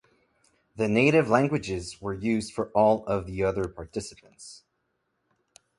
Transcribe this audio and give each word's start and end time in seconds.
The 0.77 0.87
native 0.87 1.29
languages 1.29 2.01
were 2.01 2.15
used 2.15 2.53
for 2.55 2.71
all 2.71 3.05
of 3.05 3.27
the 3.27 3.43
other 3.43 3.67
participants. 3.67 4.63